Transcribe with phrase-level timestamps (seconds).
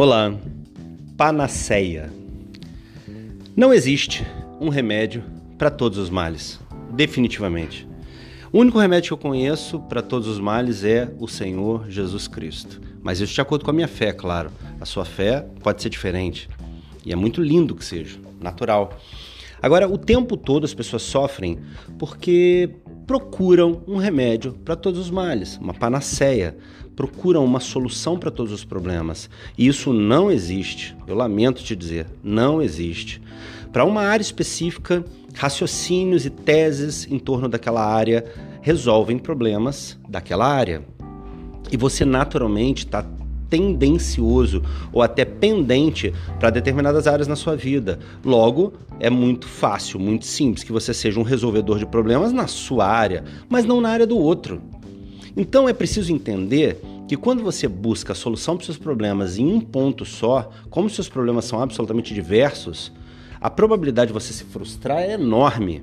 [0.00, 0.32] Olá,
[1.16, 2.08] panaceia.
[3.56, 4.24] Não existe
[4.60, 5.24] um remédio
[5.58, 6.60] para todos os males,
[6.92, 7.84] definitivamente.
[8.52, 12.80] O único remédio que eu conheço para todos os males é o Senhor Jesus Cristo.
[13.02, 14.52] Mas isso de acordo com a minha fé, claro.
[14.80, 16.48] A sua fé pode ser diferente.
[17.04, 18.96] E é muito lindo que seja, natural.
[19.60, 21.58] Agora, o tempo todo as pessoas sofrem
[21.98, 22.70] porque
[23.08, 26.58] procuram um remédio para todos os males, uma panaceia,
[26.94, 29.30] procuram uma solução para todos os problemas.
[29.56, 30.94] E isso não existe.
[31.06, 33.22] Eu lamento te dizer, não existe.
[33.72, 35.02] Para uma área específica,
[35.34, 38.26] raciocínios e teses em torno daquela área
[38.60, 40.84] resolvem problemas daquela área.
[41.72, 43.06] E você naturalmente está
[43.48, 44.62] tendencioso
[44.92, 47.98] ou até pendente para determinadas áreas na sua vida.
[48.24, 52.86] Logo, é muito fácil, muito simples que você seja um resolvedor de problemas na sua
[52.86, 54.60] área, mas não na área do outro.
[55.36, 59.46] Então é preciso entender que quando você busca a solução para os seus problemas em
[59.46, 62.92] um ponto só, como seus problemas são absolutamente diversos,
[63.40, 65.82] a probabilidade de você se frustrar é enorme.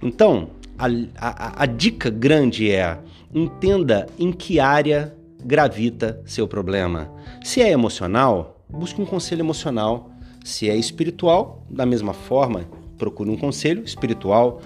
[0.00, 2.98] Então, a, a, a dica grande é
[3.34, 7.10] entenda em que área gravita seu problema.
[7.42, 10.10] Se é emocional, busque um conselho emocional.
[10.44, 12.64] Se é espiritual, da mesma forma,
[12.96, 14.60] procure um conselho espiritual.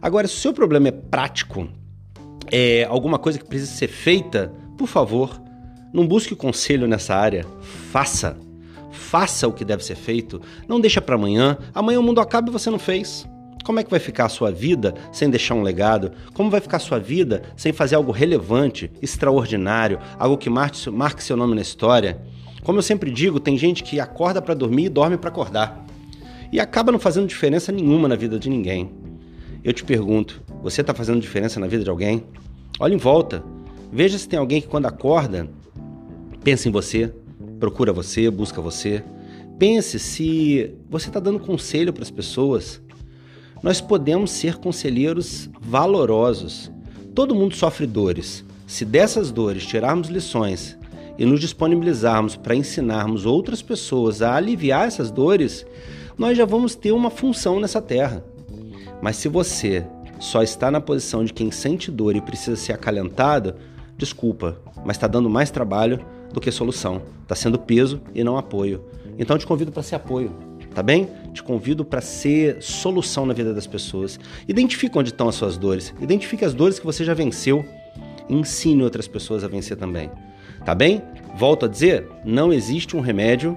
[0.00, 1.68] Agora, se o seu problema é prático,
[2.50, 5.40] é alguma coisa que precisa ser feita, por favor,
[5.92, 7.44] não busque conselho nessa área.
[7.90, 8.36] Faça.
[8.90, 10.40] Faça o que deve ser feito.
[10.68, 11.56] Não deixa para amanhã.
[11.74, 13.26] Amanhã o mundo acaba e você não fez.
[13.66, 16.12] Como é que vai ficar a sua vida sem deixar um legado?
[16.32, 20.78] Como vai ficar a sua vida sem fazer algo relevante, extraordinário, algo que marque,
[21.24, 22.22] seu nome na história?
[22.62, 25.84] Como eu sempre digo, tem gente que acorda para dormir e dorme para acordar.
[26.52, 28.88] E acaba não fazendo diferença nenhuma na vida de ninguém.
[29.64, 32.22] Eu te pergunto, você está fazendo diferença na vida de alguém?
[32.78, 33.42] Olhe em volta.
[33.92, 35.50] Veja se tem alguém que quando acorda
[36.44, 37.12] pensa em você,
[37.58, 39.02] procura você, busca você.
[39.58, 42.85] Pense se você está dando conselho para as pessoas
[43.62, 46.70] nós podemos ser conselheiros valorosos.
[47.14, 48.44] Todo mundo sofre dores.
[48.66, 50.76] Se dessas dores tirarmos lições
[51.18, 55.66] e nos disponibilizarmos para ensinarmos outras pessoas a aliviar essas dores,
[56.18, 58.24] nós já vamos ter uma função nessa terra.
[59.00, 59.86] Mas se você
[60.18, 63.54] só está na posição de quem sente dor e precisa ser acalentado,
[63.96, 67.02] desculpa, mas está dando mais trabalho do que solução.
[67.22, 68.84] Está sendo peso e não apoio.
[69.18, 71.08] Então te convido para ser apoio tá bem?
[71.32, 74.20] Te convido para ser solução na vida das pessoas.
[74.46, 77.64] Identifique onde estão as suas dores, identifique as dores que você já venceu
[78.28, 80.10] ensine outras pessoas a vencer também.
[80.66, 81.00] Tá bem?
[81.34, 83.56] Volto a dizer, não existe um remédio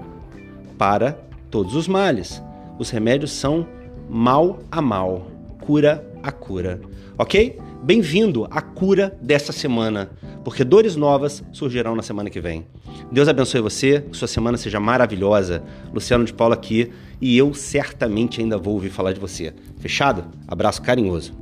[0.78, 1.12] para
[1.50, 2.42] todos os males.
[2.78, 3.66] Os remédios são
[4.08, 5.26] mal a mal,
[5.60, 6.80] cura a cura.
[7.18, 7.58] OK?
[7.82, 10.10] Bem-vindo à cura dessa semana,
[10.44, 12.66] porque dores novas surgirão na semana que vem.
[13.10, 15.62] Deus abençoe você, que sua semana seja maravilhosa.
[15.92, 19.54] Luciano de Paula aqui e eu certamente ainda vou ouvir falar de você.
[19.78, 20.26] Fechado?
[20.46, 21.32] Abraço carinhoso.